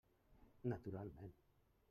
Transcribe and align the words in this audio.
Naturalment! 0.71 1.35